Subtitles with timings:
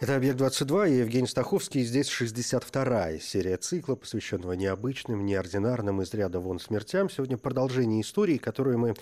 [0.00, 1.84] Это «Объект-22» и Евгений Стаховский.
[1.84, 7.10] Здесь 62-я серия цикла, посвященного необычным, неординарным, из ряда вон смертям.
[7.10, 8.94] Сегодня продолжение истории, которую мы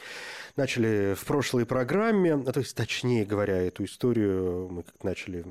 [0.57, 2.35] начали в прошлой программе.
[2.35, 5.45] А, то есть, точнее говоря, эту историю мы как начали,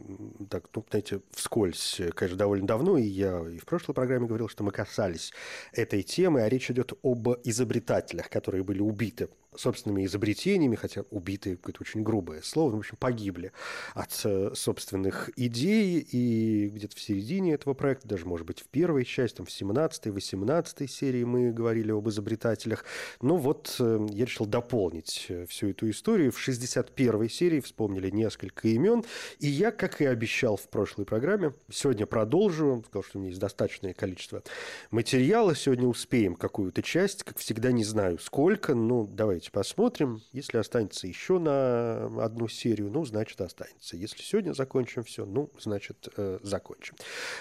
[0.50, 2.98] так, ну, знаете, вскользь, конечно, довольно давно.
[2.98, 5.32] И я и в прошлой программе говорил, что мы касались
[5.72, 6.42] этой темы.
[6.42, 12.42] А речь идет об изобретателях, которые были убиты собственными изобретениями, хотя убитые какое-то очень грубое
[12.42, 13.52] слово, ну, в общем, погибли
[13.94, 19.06] от э, собственных идей, и где-то в середине этого проекта, даже, может быть, в первой
[19.06, 22.86] части, там, в 17-й, 18 серии мы говорили об изобретателях.
[23.22, 26.32] Но вот э, я решил дополнить э, всю эту историю.
[26.32, 29.04] В 61 серии вспомнили несколько имен,
[29.40, 33.42] и я, как и обещал в прошлой программе, сегодня продолжу, сказал, что у меня есть
[33.42, 34.44] достаточное количество
[34.92, 40.24] материала, сегодня успеем какую-то часть, как всегда, не знаю сколько, но давайте Давайте посмотрим.
[40.32, 43.96] Если останется еще на одну серию, ну, значит, останется.
[43.96, 46.96] Если сегодня закончим все, ну, значит, э, закончим.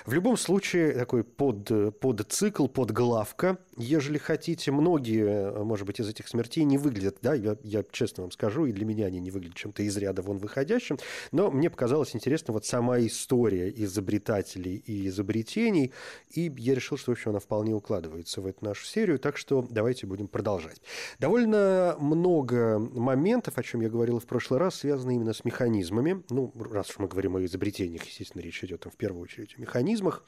[0.05, 3.57] В любом случае, такой под, под цикл, под главка.
[3.79, 8.31] Ежели хотите, многие, может быть, из этих смертей не выглядят, да, я, я честно вам
[8.31, 10.99] скажу, и для меня они не выглядят чем-то из ряда вон выходящим,
[11.33, 15.93] но мне показалось интересно вот сама история изобретателей и изобретений,
[16.31, 19.67] и я решил, что, в общем, она вполне укладывается в эту нашу серию, так что
[19.71, 20.81] давайте будем продолжать.
[21.19, 26.25] Довольно много моментов, о чем я говорил в прошлый раз, связаны именно с механизмами.
[26.31, 29.61] Ну, раз уж мы говорим о изобретениях, естественно, речь идет там, в первую очередь о
[29.61, 30.25] механизмах.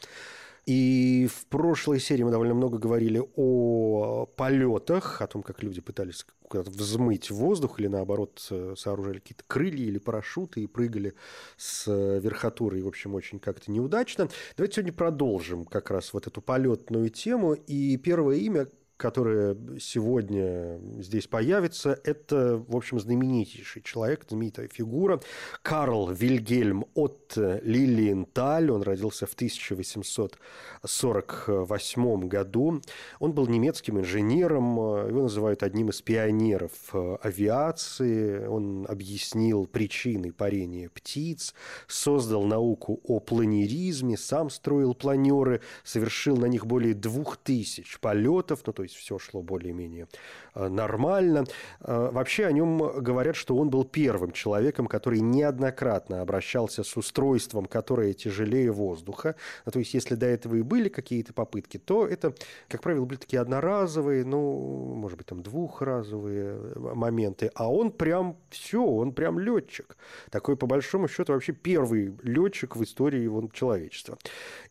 [0.66, 6.26] И в прошлой серии мы довольно много говорили о полетах, о том, как люди пытались
[6.46, 8.38] куда-то взмыть воздух или, наоборот,
[8.76, 11.14] сооружали какие-то крылья или парашюты и прыгали
[11.56, 14.28] с верхотуры, и, в общем, очень как-то неудачно.
[14.58, 17.54] Давайте сегодня продолжим как раз вот эту полетную тему.
[17.54, 25.22] И первое имя, которая сегодня здесь появится, это, в общем, знаменитейший человек, знаменитая фигура
[25.62, 28.70] Карл Вильгельм от Лилиенталь.
[28.70, 32.82] Он родился в 1848 году.
[33.20, 34.76] Он был немецким инженером,
[35.08, 36.92] его называют одним из пионеров
[37.22, 38.44] авиации.
[38.46, 41.54] Он объяснил причины парения птиц,
[41.86, 48.72] создал науку о планеризме, сам строил планеры, совершил на них более двух тысяч полетов, ну,
[48.72, 50.08] то есть все шло более-менее
[50.54, 51.44] э, нормально.
[51.80, 57.66] Э, вообще о нем говорят, что он был первым человеком, который неоднократно обращался с устройством,
[57.66, 59.36] которое тяжелее воздуха.
[59.66, 62.34] Ну, то есть, если до этого и были какие-то попытки, то это,
[62.68, 67.50] как правило, были такие одноразовые, ну, может быть, там двухразовые э, моменты.
[67.54, 69.96] А он прям все, он прям летчик.
[70.30, 74.18] Такой, по большому счету, вообще первый летчик в истории его человечества.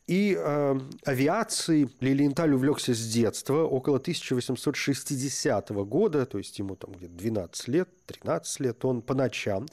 [0.07, 7.13] И э, авиацией Лилиенталь увлекся с детства, около 1860 года, то есть ему там где-то
[7.13, 9.65] 12 лет, 13 лет, он по ночам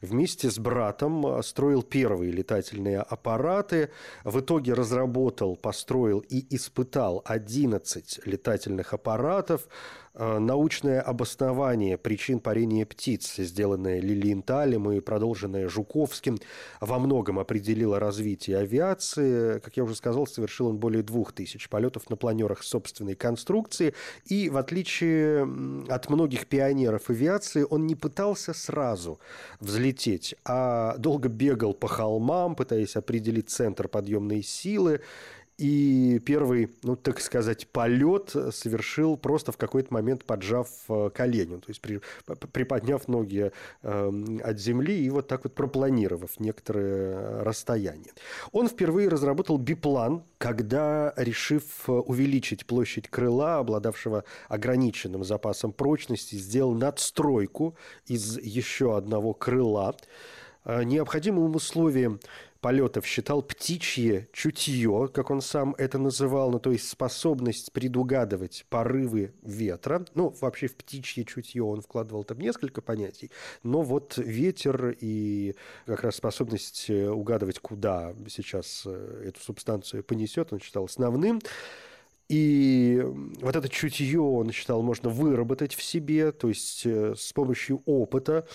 [0.00, 3.90] вместе с братом э, строил первые летательные аппараты,
[4.24, 9.68] в итоге разработал, построил и испытал 11 летательных аппаратов,
[10.14, 16.38] научное обоснование причин парения птиц, сделанное Лилиенталем и продолженное Жуковским,
[16.80, 19.58] во многом определило развитие авиации.
[19.60, 23.94] Как я уже сказал, совершил он более двух тысяч полетов на планерах собственной конструкции.
[24.26, 25.48] И в отличие
[25.88, 29.18] от многих пионеров авиации, он не пытался сразу
[29.60, 35.00] взлететь, а долго бегал по холмам, пытаясь определить центр подъемной силы
[35.62, 41.68] и первый, ну, так сказать, полет совершил просто в какой-то момент поджав э, колени, то
[41.68, 42.00] есть при,
[42.52, 43.52] приподняв ноги
[43.82, 44.12] э,
[44.42, 48.12] от земли и вот так вот пропланировав некоторое расстояние.
[48.50, 57.76] Он впервые разработал биплан, когда, решив увеличить площадь крыла, обладавшего ограниченным запасом прочности, сделал надстройку
[58.06, 59.94] из еще одного крыла.
[60.64, 62.18] Э, необходимым условием
[62.62, 69.34] полетов считал птичье чутье, как он сам это называл, ну, то есть способность предугадывать порывы
[69.42, 70.06] ветра.
[70.14, 73.30] Ну, вообще в птичье чутье он вкладывал там несколько понятий,
[73.64, 75.54] но вот ветер и
[75.86, 81.40] как раз способность э, угадывать, куда сейчас э, эту субстанцию понесет, он считал основным.
[82.28, 83.02] И
[83.40, 88.46] вот это чутье, он считал, можно выработать в себе, то есть э, с помощью опыта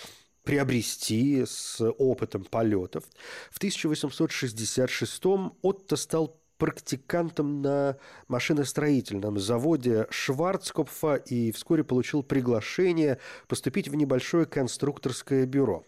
[0.48, 3.04] приобрести с опытом полетов.
[3.50, 5.22] В 1866
[5.60, 7.98] Отто стал практикантом на
[8.28, 15.84] машиностроительном заводе Шварцкопфа и вскоре получил приглашение поступить в небольшое конструкторское бюро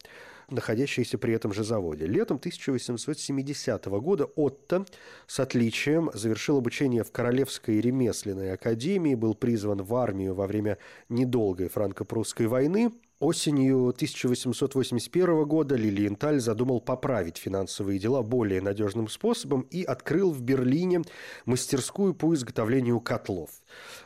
[0.51, 2.07] находящееся при этом же заводе.
[2.07, 4.85] Летом 1870 года Отто
[5.27, 10.77] с отличием завершил обучение в Королевской ремесленной академии, был призван в армию во время
[11.09, 19.83] недолгой франко-прусской войны– Осенью 1881 года Лилиенталь задумал поправить финансовые дела более надежным способом и
[19.83, 21.03] открыл в Берлине
[21.45, 23.51] мастерскую по изготовлению котлов.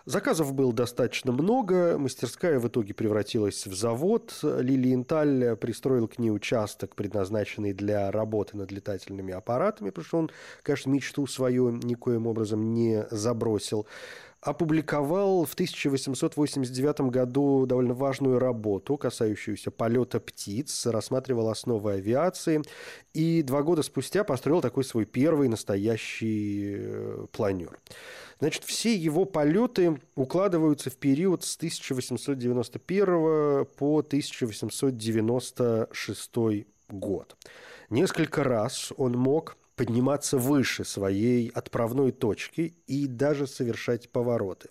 [0.05, 4.37] Заказов было достаточно много, мастерская в итоге превратилась в завод.
[4.43, 10.31] Лилиенталь пристроил к ней участок, предназначенный для работы над летательными аппаратами, потому что он,
[10.65, 13.87] конечно, мечту свою никоим образом не забросил
[14.45, 22.61] опубликовал в 1889 году довольно важную работу, касающуюся полета птиц, рассматривал основы авиации,
[23.15, 27.81] и два года спустя построил такой свой первый настоящий э, планер.
[28.39, 37.35] Значит, все его полеты укладываются в период с 1891 по 1896 год.
[37.89, 44.71] Несколько раз он мог подниматься выше своей отправной точки и даже совершать повороты.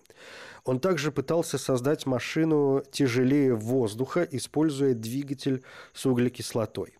[0.64, 5.62] Он также пытался создать машину тяжелее воздуха, используя двигатель
[5.92, 6.94] с углекислотой.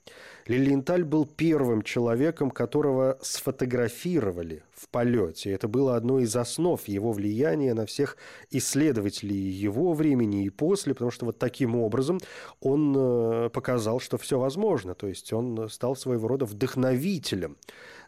[0.47, 5.53] Лилиенталь был первым человеком, которого сфотографировали в полете.
[5.53, 8.19] Это было одной из основ его влияния на всех
[8.51, 12.21] исследователей его времени и после, потому что вот таким образом
[12.61, 14.95] он э, показал, что все возможно.
[14.95, 17.57] То есть он стал своего рода вдохновителем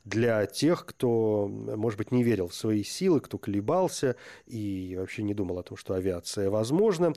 [0.07, 4.15] для тех, кто, может быть, не верил в свои силы, кто колебался
[4.47, 7.13] и вообще не думал о том, что авиация возможна.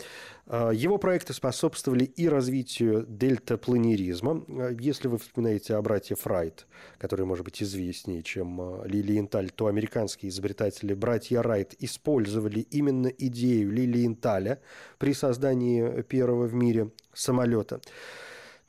[0.48, 4.44] А, его проекты способствовали и развитию дельтапланеризма.
[4.48, 6.66] А, если вы вспоминаете о брате Фрайт,
[6.98, 13.72] который, может быть, известнее, чем а, Лилиенталь, то американские изобретатели братья Райт использовали именно идею
[13.72, 14.62] Лилиенталя
[14.98, 17.82] при создании первого в мире самолета.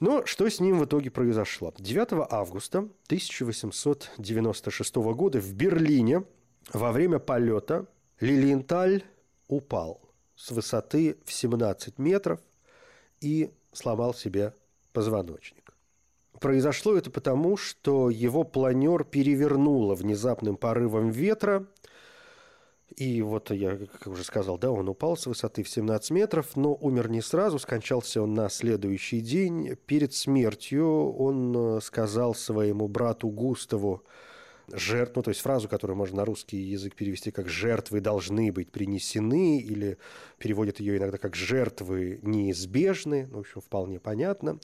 [0.01, 1.75] Но что с ним в итоге произошло?
[1.79, 6.25] 9 августа 1896 года в Берлине
[6.73, 7.87] во время полета
[8.19, 9.05] Лилиенталь
[9.47, 10.01] упал
[10.35, 12.41] с высоты в 17 метров
[13.21, 14.55] и сломал себе
[14.95, 15.75] позвоночник.
[16.41, 21.67] Произошло это потому, что его планер перевернуло внезапным порывом ветра–
[22.97, 26.75] и вот я, как уже сказал, да, он упал с высоты в 17 метров, но
[26.75, 29.77] умер не сразу, скончался он на следующий день.
[29.87, 34.03] Перед смертью он э, сказал своему брату Густаву,
[34.73, 38.71] жертв, ну, то есть фразу, которую можно на русский язык перевести как «жертвы должны быть
[38.71, 39.99] принесены», или
[40.39, 44.59] переводят ее иногда как «жертвы неизбежны», ну, в общем, вполне понятно.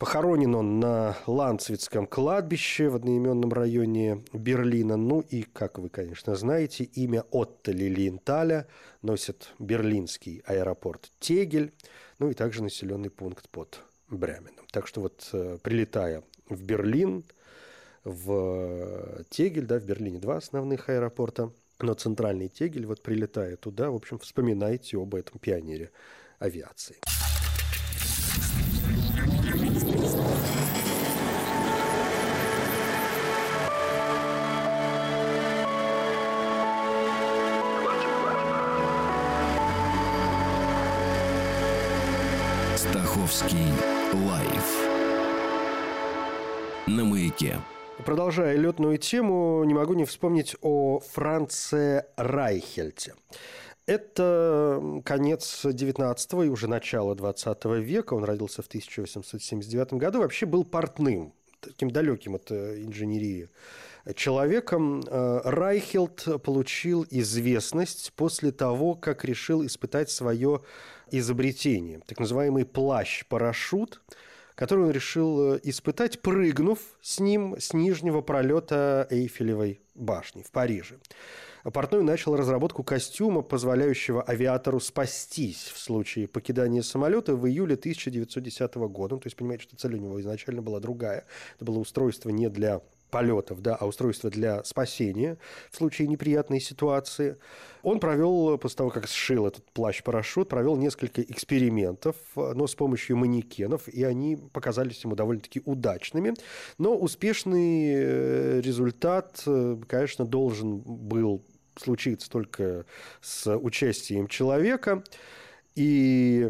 [0.00, 4.96] Похоронен он на Ланцвицком кладбище в одноименном районе Берлина.
[4.96, 8.66] Ну и, как вы, конечно, знаете, имя Отто Лилиенталя
[9.02, 11.74] носит берлинский аэропорт Тегель,
[12.18, 14.64] ну и также населенный пункт под Бременом.
[14.72, 17.22] Так что вот э, прилетая в Берлин,
[18.02, 23.96] в Тегель, да, в Берлине два основных аэропорта, но центральный Тегель, вот прилетая туда, в
[23.96, 25.90] общем, вспоминайте об этом пионере
[26.38, 26.96] авиации.
[44.12, 44.88] Life
[46.86, 47.60] на маяке.
[48.04, 53.14] Продолжая летную тему, не могу не вспомнить о Франце Райхельте.
[53.86, 58.14] Это конец 19 и уже начало 20 века.
[58.14, 60.20] Он родился в 1879 году.
[60.20, 63.48] Вообще был портным, таким далеким от э, инженерии
[64.14, 65.02] человеком.
[65.06, 70.62] Э, Райхельт получил известность после того, как решил испытать свое
[71.12, 72.00] изобретение.
[72.06, 74.00] Так называемый плащ-парашют,
[74.54, 80.98] который он решил э, испытать, прыгнув с ним с нижнего пролета Эйфелевой башни в Париже.
[81.64, 89.16] Портной начал разработку костюма, позволяющего авиатору спастись в случае покидания самолета в июле 1910 года.
[89.16, 91.26] Ну, то есть, понимаете, что цель у него изначально была другая.
[91.56, 95.38] Это было устройство не для полетов, да, а устройство для спасения
[95.70, 97.36] в случае неприятной ситуации.
[97.82, 103.88] Он провел, после того, как сшил этот плащ-парашют, провел несколько экспериментов, но с помощью манекенов,
[103.88, 106.34] и они показались ему довольно-таки удачными.
[106.78, 111.42] Но успешный э, результат, э, конечно, должен был
[111.76, 112.84] случиться только
[113.20, 115.02] с участием человека.
[115.76, 116.48] И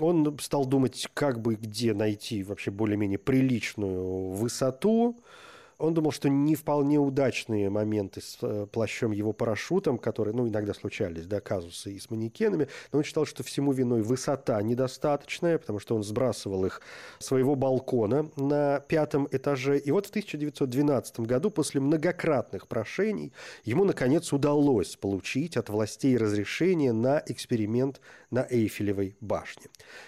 [0.00, 5.18] он стал думать, как бы где найти вообще более-менее приличную высоту,
[5.80, 10.74] Он думал, что не вполне удачные моменты с э, плащом его парашютом, которые, ну, иногда
[10.74, 15.78] случались, да, казусы и с манекенами, но он считал, что всему виной высота недостаточная, потому
[15.78, 16.82] что он сбрасывал их
[17.18, 19.78] своего балкона на пятом этаже.
[19.78, 23.32] И вот в 1912 году, после многократных прошений,
[23.64, 29.66] ему, наконец, удалось получить от властей разрешение на эксперимент на Эйфелевой башне.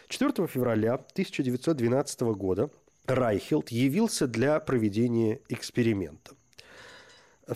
[0.09, 2.71] 4 февраля 1912 года
[3.07, 6.35] Райхелд явился для проведения эксперимента.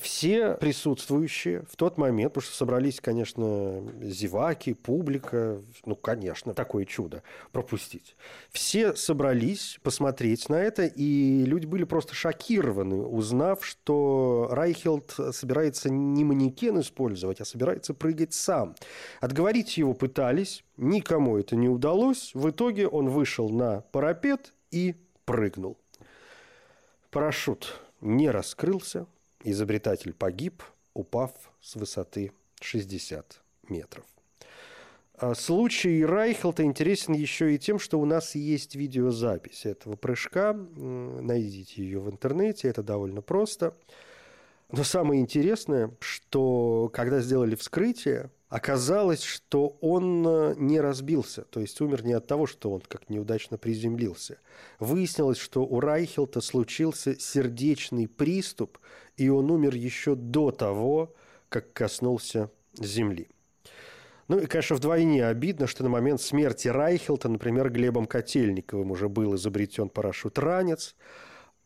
[0.00, 7.22] Все присутствующие в тот момент, потому что собрались, конечно, зеваки, публика, ну, конечно, такое чудо
[7.52, 8.16] пропустить.
[8.50, 16.24] Все собрались посмотреть на это, и люди были просто шокированы, узнав, что Райхелд собирается не
[16.24, 18.74] манекен использовать, а собирается прыгать сам.
[19.20, 22.32] Отговорить его пытались, никому это не удалось.
[22.34, 25.76] В итоге он вышел на парапет и прыгнул.
[27.10, 29.06] Парашют не раскрылся,
[29.44, 30.62] изобретатель погиб,
[30.94, 34.06] упав с высоты 60 метров.
[35.18, 40.52] А случай Райхелта интересен еще и тем, что у нас есть видеозапись этого прыжка.
[40.52, 43.74] Найдите ее в интернете, это довольно просто.
[44.70, 51.80] Но самое интересное, что когда сделали вскрытие, Оказалось, что он э, не разбился, то есть
[51.80, 54.38] умер не от того, что он как неудачно приземлился.
[54.78, 58.78] Выяснилось, что у Райхелта случился сердечный приступ,
[59.16, 61.12] и он умер еще до того,
[61.48, 63.28] как коснулся земли.
[64.28, 69.34] Ну и, конечно, вдвойне обидно, что на момент смерти Райхелта, например, Глебом Котельниковым уже был
[69.34, 70.94] изобретен парашют-ранец,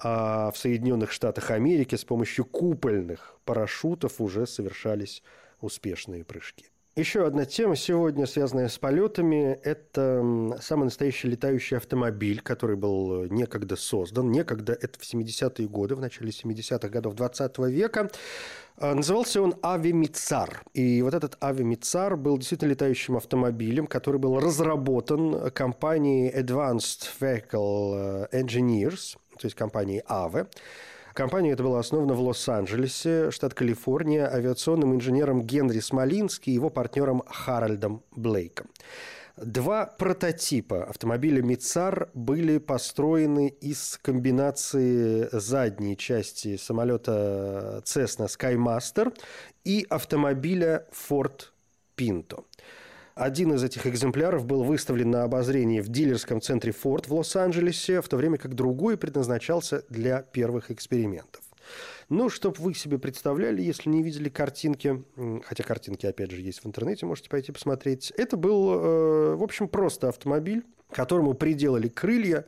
[0.02, 5.22] а в Соединенных Штатах Америки с помощью купольных парашютов уже совершались
[5.60, 6.66] успешные прыжки.
[6.96, 13.76] Еще одна тема сегодня, связанная с полетами, это самый настоящий летающий автомобиль, который был некогда
[13.76, 14.32] создан.
[14.32, 18.10] Некогда, это в 70-е годы, в начале 70-х годов 20 века.
[18.76, 20.62] А, назывался он Авимицар.
[20.74, 29.16] И вот этот Авимицар был действительно летающим автомобилем, который был разработан компанией Advanced Vehicle Engineers,
[29.40, 30.46] то есть компанией AVE.
[31.14, 37.22] Компания эта была основана в Лос-Анджелесе, штат Калифорния, авиационным инженером Генри Смолински и его партнером
[37.26, 38.68] Харальдом Блейком.
[39.36, 49.16] Два прототипа автомобиля «Мицар» были построены из комбинации задней части самолета Cessna Skymaster
[49.64, 51.46] и автомобиля Ford
[51.96, 52.44] Pinto.
[53.14, 58.08] Один из этих экземпляров был выставлен на обозрение в дилерском центре Ford в Лос-Анджелесе, в
[58.08, 61.42] то время как другой предназначался для первых экспериментов.
[62.08, 65.04] Ну, чтобы вы себе представляли, если не видели картинки,
[65.44, 68.12] хотя картинки, опять же, есть в интернете, можете пойти посмотреть.
[68.16, 72.46] Это был, э, в общем, просто автомобиль, которому приделали крылья,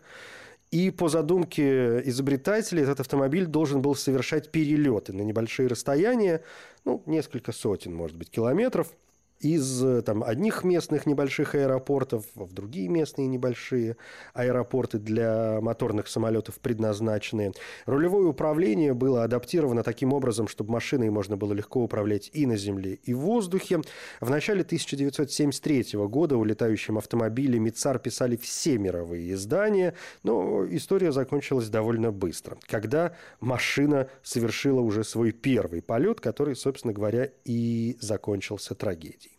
[0.73, 6.43] и по задумке изобретателей этот автомобиль должен был совершать перелеты на небольшие расстояния,
[6.85, 8.89] ну, несколько сотен, может быть, километров–
[9.43, 13.97] из э, там, одних местных небольших аэропортов в другие местные небольшие
[14.35, 17.53] аэропорты для моторных самолетов предназначенные.
[17.85, 22.95] Рулевое управление было адаптировано таким образом, чтобы машиной можно было легко управлять и на земле,
[23.03, 23.83] и в воздухе.
[24.21, 31.69] В начале 1973 года у летающем автомобиле Мицар писали все мировые издания, но история закончилась
[31.69, 39.32] довольно быстро, когда машина совершила уже свой первый полет, который, собственно говоря, и закончился трагедией.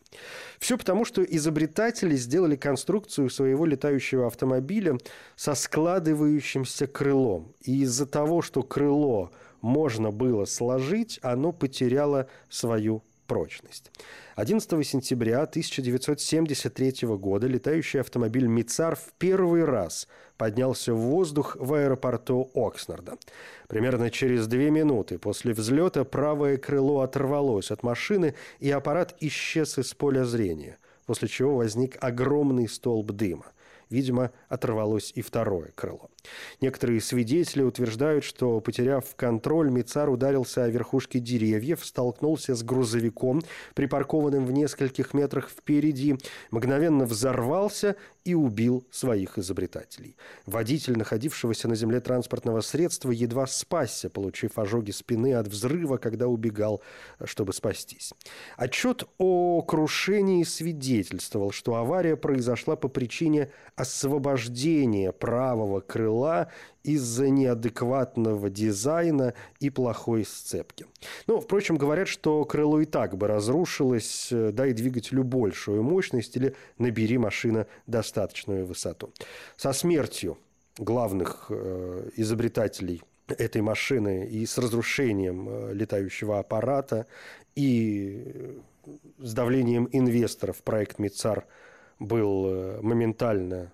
[0.59, 4.97] Все потому, что изобретатели сделали конструкцию своего летающего автомобиля
[5.35, 7.53] со складывающимся крылом.
[7.61, 13.91] И из-за того, что крыло можно было сложить, оно потеряло свою прочность.
[14.35, 22.51] 11 сентября 1973 года летающий автомобиль «Мицар» в первый раз поднялся в воздух в аэропорту
[22.53, 23.17] Окснарда.
[23.67, 29.93] Примерно через две минуты после взлета правое крыло оторвалось от машины, и аппарат исчез из
[29.93, 33.45] поля зрения, после чего возник огромный столб дыма.
[33.93, 36.09] Видимо, оторвалось и второе крыло.
[36.61, 43.43] Некоторые свидетели утверждают, что, потеряв контроль, Мицар ударился о верхушки деревьев, столкнулся с грузовиком,
[43.75, 46.17] припаркованным в нескольких метрах впереди,
[46.49, 47.95] мгновенно взорвался
[48.25, 50.15] и убил своих изобретателей.
[50.45, 56.81] Водитель, находившегося на земле транспортного средства, едва спасся, получив ожоги спины от взрыва, когда убегал,
[57.25, 58.13] чтобы спастись.
[58.57, 63.51] Отчет о крушении свидетельствовал, что авария произошла по причине
[63.83, 66.49] освобождения правого крыла
[66.83, 70.85] из-за неадекватного дизайна и плохой сцепки.
[71.27, 76.55] Ну, впрочем, говорят, что крыло и так бы разрушилось, э, дай двигателю большую мощность или
[76.77, 79.13] набери машина достаточную высоту.
[79.57, 80.37] Со смертью
[80.77, 87.05] главных э, изобретателей этой машины и с разрушением э, летающего аппарата,
[87.55, 88.61] и
[89.19, 91.45] с давлением инвесторов проект «Мицар»
[91.99, 93.71] был э, моментально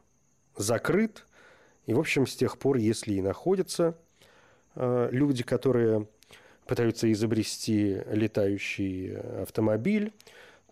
[0.56, 1.26] закрыт.
[1.86, 3.98] И, в общем, с тех пор, если и находятся
[4.76, 6.08] э, люди, которые
[6.66, 10.14] пытаются изобрести летающий автомобиль,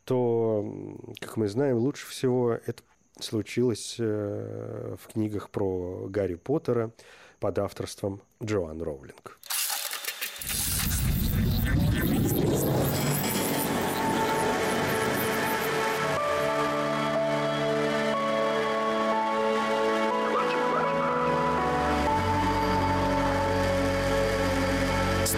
[0.03, 2.83] то, как мы знаем, лучше всего это
[3.19, 6.91] случилось э, в книгах про Гарри Поттера
[7.39, 9.39] под авторством Джоан Роулинг.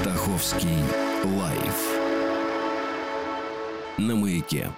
[0.01, 0.81] Стаховский
[1.25, 1.75] лайф
[3.97, 4.71] на маяке.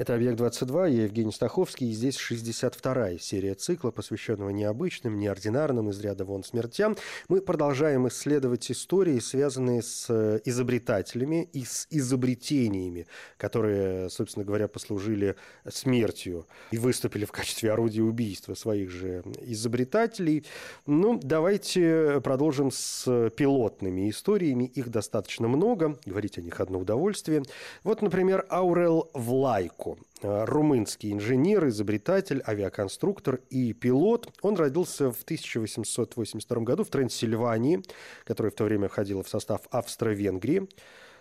[0.00, 6.24] Это «Объект-22», я Евгений Стаховский, и здесь 62-я серия цикла, посвященного необычным, неординарным, из ряда
[6.24, 6.96] вон смертям.
[7.28, 15.36] Мы продолжаем исследовать истории, связанные с э, изобретателями и с изобретениями, которые, собственно говоря, послужили
[15.68, 20.46] смертью и выступили в качестве орудия убийства своих же изобретателей.
[20.86, 23.04] Ну, давайте продолжим с
[23.36, 24.64] пилотными историями.
[24.64, 27.42] Их достаточно много, говорить о них одно удовольствие.
[27.84, 29.89] Вот, например, Аурел Влайко
[30.22, 34.28] Э, румынский инженер, изобретатель, авиаконструктор и пилот.
[34.42, 37.82] Он родился в 1882 году в Трансильвании,
[38.24, 40.68] которая в то время входила в состав Австро-Венгрии.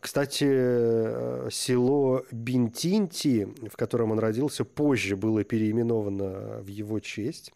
[0.01, 7.53] Кстати, э, село Бинтинти, в котором он родился, позже было переименовано в его честь.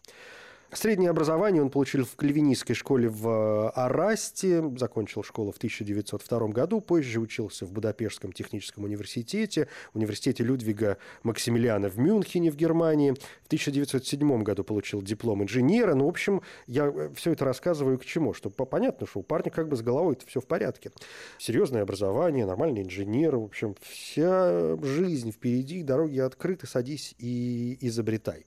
[0.72, 6.80] Среднее образование он получил в кальвинистской школе в э, Арасте, закончил школу в 1902 году,
[6.80, 13.12] позже учился в Будапештском техническом университете, университете Людвига Максимилиана в Мюнхене в Германии.
[13.12, 15.94] В 1907 году получил диплом инженера.
[15.94, 18.34] Ну, в общем, я э, все это рассказываю к чему?
[18.34, 20.90] Чтобы понятно, что у парня как бы с головой все в порядке.
[21.38, 28.44] Серьезное образование, нормальный инженер, в общем, вся жизнь впереди, дороги открыты, садись и изобретай.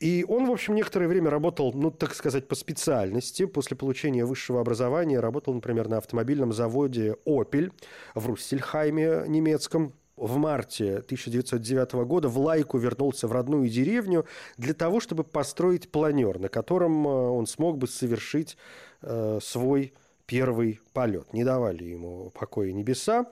[0.00, 3.46] И он, в общем, некоторое время работал, ну, так сказать, по специальности.
[3.46, 7.72] После получения высшего образования работал, например, на автомобильном заводе «Опель»
[8.14, 9.92] в Руссельхайме немецком.
[10.16, 14.26] В марте 1909 года в Лайку вернулся в родную деревню
[14.56, 18.56] для того, чтобы построить планер, на котором э, он смог бы совершить
[19.02, 19.92] э, свой
[20.26, 21.32] первый полет.
[21.32, 23.26] Не давали ему покоя небеса.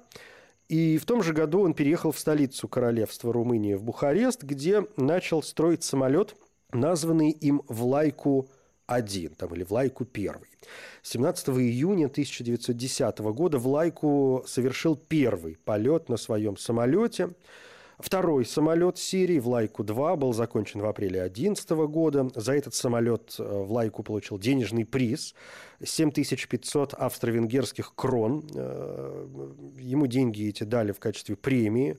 [0.69, 5.43] И в том же году он переехал в столицу королевства Румынии, в Бухарест, где начал
[5.43, 6.35] строить самолет–
[6.73, 10.37] названный им Влайку-1 там, или Влайку-1.
[11.03, 17.31] 17 июня 1910 года Влайку совершил первый полет на своем самолете.
[17.99, 22.29] Второй самолет серии Влайку-2 был закончен в апреле 2011 года.
[22.35, 25.37] За этот самолет э, Влайку получил денежный приз
[25.85, 28.45] 7500 австро-венгерских крон.
[28.55, 29.27] Э,
[29.79, 31.97] ему деньги эти дали в качестве премии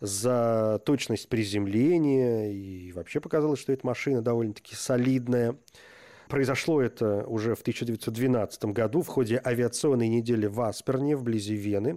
[0.00, 5.56] за точность приземления, и вообще показалось, что эта машина довольно-таки солидная.
[6.28, 11.96] Произошло это уже в 1912 году в ходе авиационной недели в Асперне, вблизи Вены,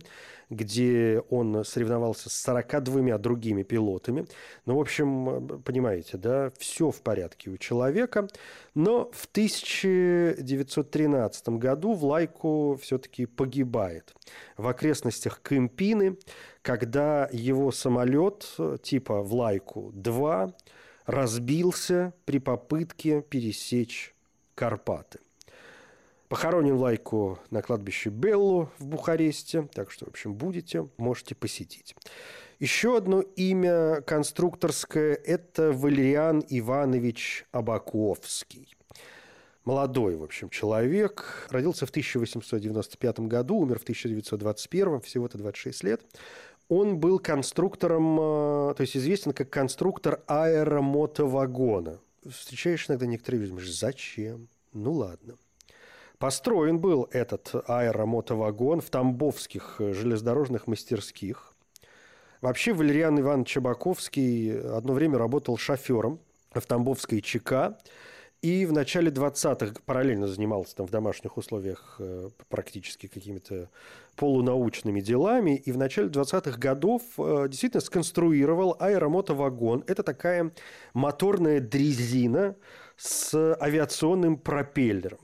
[0.50, 4.26] где он соревновался с 42 другими пилотами.
[4.66, 8.28] Ну, в общем, понимаете, да, все в порядке у человека.
[8.74, 14.16] Но в 1913 году Влайку все-таки погибает
[14.58, 16.18] в окрестностях Кемпины,
[16.64, 20.54] когда его самолет типа Влайку-2
[21.06, 24.16] разбился при попытке пересечь
[24.56, 25.20] Карпаты.
[26.30, 31.96] Похоронен Лайку на кладбище Беллу в Бухаресте, так что, в общем, будете, можете посетить.
[32.60, 38.74] Еще одно имя конструкторское– это Валериан Иванович Абаковский.
[39.66, 41.48] Молодой, в общем, человек.
[41.50, 46.02] Родился в 1895 году, умер в 1921, всего-то 26 лет.
[46.70, 52.00] Он был конструктором, э, то есть известен как конструктор аэромотовагона
[52.30, 54.48] встречаешь иногда некоторые люди, думаешь, зачем?
[54.74, 55.36] Ну ладно.
[56.18, 61.54] Построен был этот аэромотовагон в Тамбовских э, железнодорожных мастерских.
[62.42, 66.20] Вообще Валериан Иванович Чебаковский одно время работал шофером
[66.52, 67.78] в Тамбовской ЧК.
[68.44, 73.70] И в начале 20-х параллельно занимался там в домашних условиях э, практически какими-то
[74.18, 75.56] полунаучными делами.
[75.56, 79.86] И в начале 20-х годов э, действительно сконструировал аэромотовагон.
[79.88, 80.52] Это такая
[80.94, 82.58] моторная дрезина
[82.98, 85.20] с авиационным пропеллером.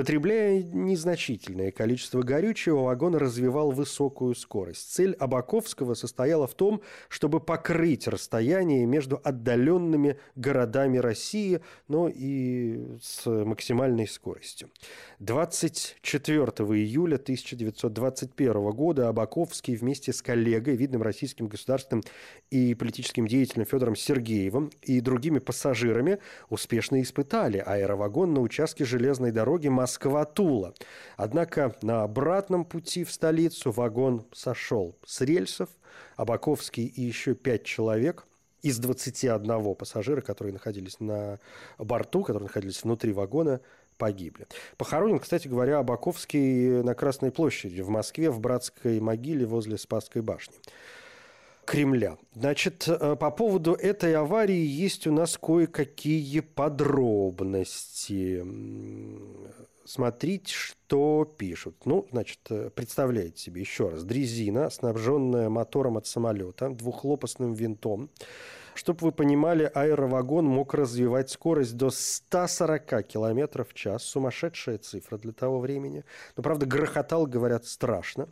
[0.00, 4.90] Потребляя незначительное количество горючего, вагон развивал высокую скорость.
[4.94, 13.26] Цель Абаковского состояла в том, чтобы покрыть расстояние между отдаленными городами России, но и с
[13.26, 14.70] максимальной скоростью.
[15.18, 16.44] 24
[16.78, 22.04] июля 1921 года Абаковский вместе с коллегой, видным российским государственным
[22.50, 29.68] и политическим деятелем Федором Сергеевым и другими пассажирами успешно испытали аэровагон на участке железной дороги
[29.90, 30.72] Москва-Тула.
[31.16, 35.68] Однако на обратном пути в столицу вагон сошел с рельсов.
[36.16, 38.24] Абаковский и еще пять человек
[38.62, 41.40] из 21 пассажира, которые находились на
[41.78, 43.60] борту, которые находились внутри вагона,
[43.98, 44.46] погибли.
[44.76, 50.54] Похоронен, кстати говоря, Абаковский на Красной площади в Москве в братской могиле возле Спасской башни.
[51.64, 52.16] Кремля.
[52.34, 58.44] Значит, э, по поводу этой аварии есть у нас кое-какие подробности.
[59.90, 61.84] Смотрите, что пишут.
[61.84, 64.04] Ну, значит, э, представляете себе еще раз.
[64.04, 68.08] Дрезина, снабженная мотором от самолета, двухлопастным винтом,
[68.74, 74.04] чтобы вы понимали, аэровагон мог развивать скорость до 140 км в час.
[74.04, 76.04] Сумасшедшая цифра для того времени.
[76.36, 78.28] Но, правда, грохотал, говорят, страшно.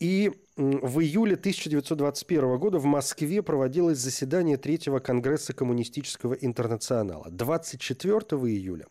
[0.00, 7.30] И в июле 1921 года в Москве проводилось заседание Третьего Конгресса Коммунистического интернационала.
[7.30, 8.18] 24
[8.52, 8.84] июля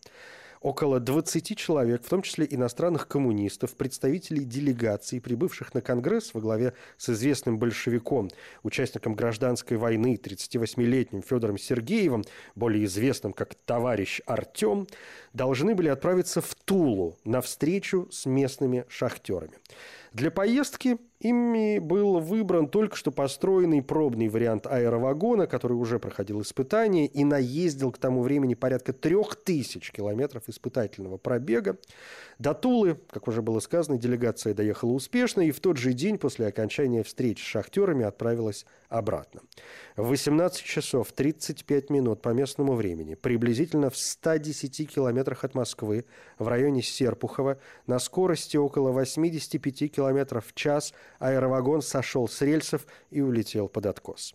[0.60, 6.74] около 20 человек, в том числе иностранных коммунистов, представителей делегаций, прибывших на Конгресс во главе
[6.98, 8.30] с известным большевиком,
[8.62, 14.86] участником гражданской войны, 38-летним Федором Сергеевым, более известным как товарищ Артем,
[15.32, 19.58] должны были отправиться в Тулу на встречу с местными шахтерами.
[20.12, 27.06] Для поездки Ими был выбран только что построенный пробный вариант аэровагона, который уже проходил испытания
[27.06, 31.76] и наездил к тому времени порядка трех тысяч километров испытательного пробега.
[32.38, 36.46] До Тулы, как уже было сказано, делегация доехала успешно и в тот же день после
[36.46, 39.42] окончания встреч с шахтерами отправилась обратно.
[39.96, 46.06] В 18 часов 35 минут по местному времени, приблизительно в 110 километрах от Москвы,
[46.38, 53.20] в районе Серпухова, на скорости около 85 километров в час аэровагон сошел с рельсов и
[53.20, 54.34] улетел под откос.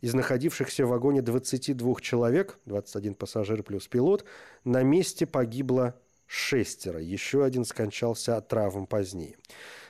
[0.00, 4.24] Из находившихся в вагоне 22 человек, 21 пассажир плюс пилот,
[4.64, 5.94] на месте погибло
[6.26, 7.00] шестеро.
[7.00, 9.36] Еще один скончался от травм позднее.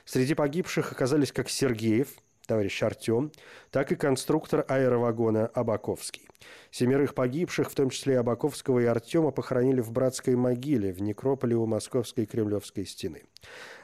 [0.05, 2.09] Среди погибших оказались как Сергеев,
[2.45, 3.31] товарищ Артем,
[3.71, 6.27] так и конструктор аэровагона Абаковский.
[6.71, 11.65] Семерых погибших, в том числе Абаковского и Артема, похоронили в братской могиле в некрополе у
[11.65, 13.23] Московской Кремлевской стены.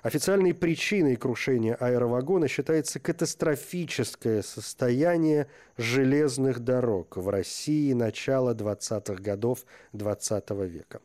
[0.04, 5.48] Официальной причиной крушения аэровагона считается катастрофическое состояние
[5.78, 11.02] железных дорог в России начала 20-х годов XX -го века.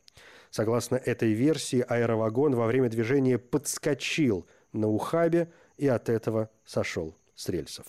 [0.50, 7.48] Согласно этой версии, аэровагон во время движения подскочил на ухабе и от этого сошел с
[7.48, 7.86] рельсов.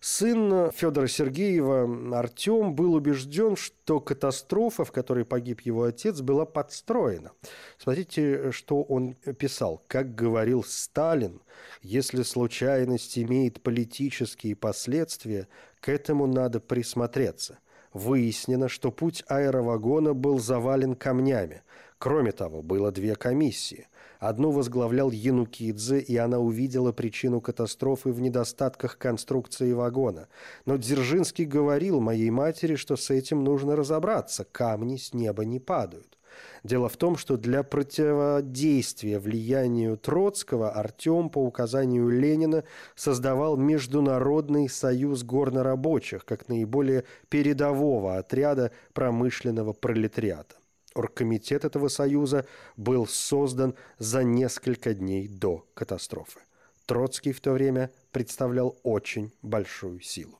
[0.00, 7.32] Сын Федора Сергеева Артем был убежден, что катастрофа, в которой погиб его отец, была подстроена.
[7.78, 9.82] Смотрите, что он писал.
[9.88, 11.40] Как говорил Сталин,
[11.82, 15.48] если случайность имеет политические последствия,
[15.80, 17.58] к этому надо присмотреться.
[17.92, 21.62] Выяснено, что путь аэровагона был завален камнями.
[21.98, 23.88] Кроме того, было две комиссии.
[24.18, 30.28] Одну возглавлял Янукидзе, и она увидела причину катастрофы в недостатках конструкции вагона.
[30.64, 36.16] Но Дзержинский говорил моей матери, что с этим нужно разобраться, камни с неба не падают.
[36.64, 45.22] Дело в том, что для противодействия влиянию Троцкого Артем по указанию Ленина создавал Международный союз
[45.22, 50.56] горнорабочих как наиболее передового отряда промышленного пролетариата.
[50.96, 56.40] Оргкомитет этого союза был создан за несколько дней до катастрофы.
[56.86, 60.38] Троцкий в то время представлял очень большую силу.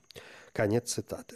[0.53, 1.35] Конец цитаты.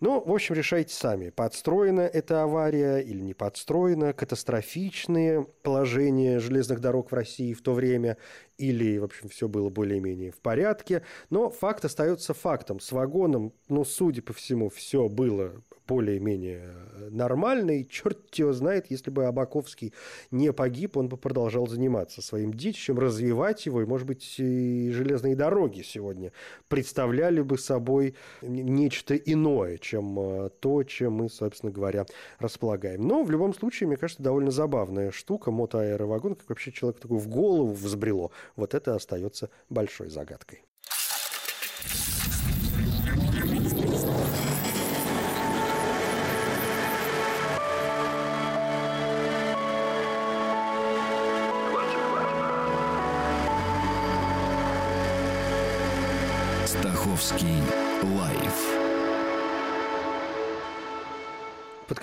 [0.00, 7.10] Ну, в общем, решайте сами, подстроена эта авария или не подстроена, катастрофичные положения железных дорог
[7.10, 8.16] в России в то время
[8.58, 11.02] или, в общем, все было более-менее в порядке.
[11.30, 12.80] Но факт остается фактом.
[12.80, 15.52] С вагоном, ну, судя по всему, все было
[15.86, 16.74] более-менее
[17.10, 17.84] нормальный.
[17.84, 19.92] Черт его знает, если бы Абаковский
[20.30, 25.36] не погиб, он бы продолжал заниматься своим детищем, развивать его, и, может быть, и железные
[25.36, 26.32] дороги сегодня
[26.68, 32.06] представляли бы собой нечто иное, чем э, то, чем мы, собственно говоря,
[32.38, 33.06] располагаем.
[33.06, 37.28] Но в любом случае, мне кажется, довольно забавная штука, мотоаэровагон, как вообще человек такой в
[37.28, 38.30] голову взбрело.
[38.56, 40.64] Вот это остается большой загадкой.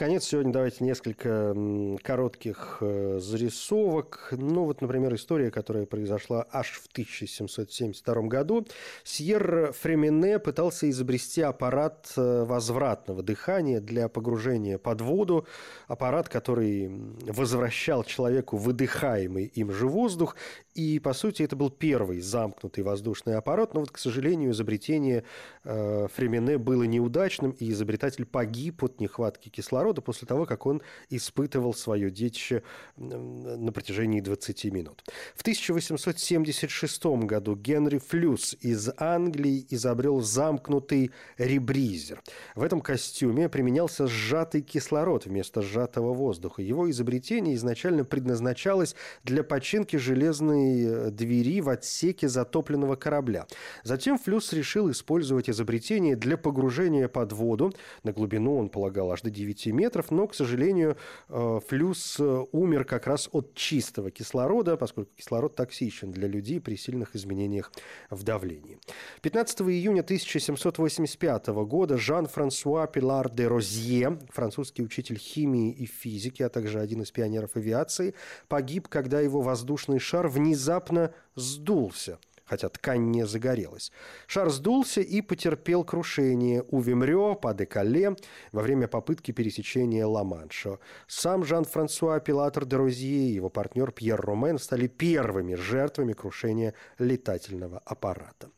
[0.01, 1.55] Конец сегодня давайте несколько
[2.01, 4.29] коротких э, зарисовок.
[4.35, 8.65] Ну, вот, например, история, которая произошла аж в 1772 году.
[9.03, 15.45] Сьер Фремене пытался изобрести аппарат э, возвратного дыхания для погружения под воду.
[15.87, 16.89] Аппарат, который
[17.27, 20.35] возвращал человеку выдыхаемый им же воздух.
[20.73, 23.75] И, по сути, это был первый замкнутый воздушный аппарат.
[23.75, 25.25] Но вот, к сожалению, изобретение
[25.63, 30.81] э, Фремене было неудачным, и изобретатель погиб от нехватки кислорода кислорода после того, как он
[31.09, 32.63] испытывал свое детище
[32.97, 35.03] на протяжении 20 минут.
[35.35, 42.21] В 1876 году Генри Флюс из Англии изобрел замкнутый ребризер.
[42.55, 46.61] В этом костюме применялся сжатый кислород вместо сжатого воздуха.
[46.61, 53.45] Его изобретение изначально предназначалось для починки железной э, двери в отсеке затопленного корабля.
[53.83, 57.73] Затем Флюс решил использовать изобретение для погружения под воду.
[58.03, 60.95] На глубину он полагал аж до 9 9 метров, но, к сожалению,
[61.29, 66.75] э, флюс э, умер как раз от чистого кислорода, поскольку кислород токсичен для людей при
[66.75, 67.71] сильных изменениях
[68.09, 68.77] в давлении.
[69.21, 76.79] 15 июня 1785 года Жан-Франсуа Пилар де Розье, французский учитель химии и физики, а также
[76.79, 78.13] один из пионеров авиации,
[78.47, 82.19] погиб, когда его воздушный шар внезапно сдулся–
[82.51, 83.93] хотя ткань не загорелась.
[84.27, 88.17] Шар сдулся и потерпел крушение у Вимрё по Декале
[88.51, 90.77] во время попытки пересечения Ла-Манша.
[91.07, 97.81] Сам Жан-Франсуа Пилатор де Розье и его партнер Пьер Ромен стали первыми жертвами крушения летательного
[97.85, 98.49] аппарата.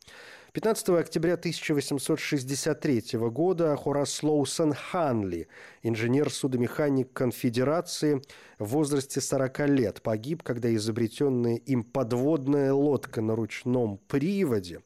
[0.54, 5.48] 15 октября 1863 года Хорас Лоусон Ханли,
[5.82, 8.22] инженер-судомеханик конфедерации,
[8.60, 14.82] в возрасте 40 лет погиб, когда изобретенная им подводная лодка на ручном приводе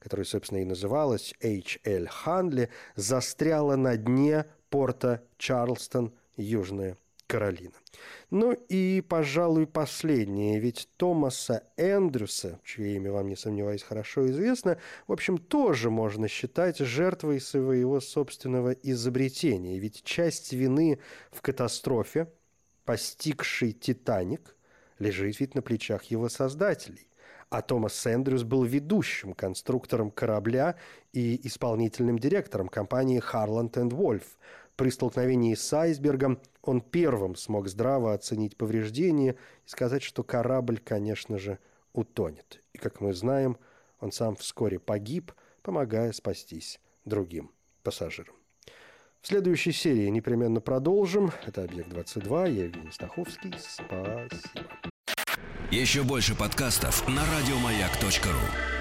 [0.00, 2.08] которая, собственно, и называлась H.L.
[2.08, 7.74] Ханли, застряла на дне порта Чарлстон, Южная Каролина.
[8.30, 10.58] Ну и, пожалуй, последнее.
[10.58, 16.78] Ведь Томаса Эндрюса, чье имя вам, не сомневаюсь, хорошо известно, в общем, тоже можно считать
[16.78, 19.78] жертвой своего собственного изобретения.
[19.78, 20.98] Ведь часть вины
[21.30, 22.28] в катастрофе,
[22.84, 24.56] постигшей «Титаник»,
[24.98, 27.08] лежит ведь на плечах его создателей.
[27.48, 30.76] А Томас Эндрюс был ведущим конструктором корабля
[31.12, 34.24] и исполнительным директором компании Harland Wolff,
[34.76, 41.38] при столкновении с айсбергом он первым смог здраво оценить повреждения и сказать, что корабль, конечно
[41.38, 41.58] же,
[41.92, 42.62] утонет.
[42.72, 43.56] И, как мы знаем,
[44.00, 47.50] он сам вскоре погиб, помогая спастись другим
[47.82, 48.34] пассажирам.
[49.22, 51.32] В следующей серии непременно продолжим.
[51.44, 52.52] Это «Объект-22».
[52.52, 53.54] Я Евгений Стаховский.
[53.58, 54.28] Спасибо.
[55.70, 58.75] Еще больше подкастов на радиомаяк.ру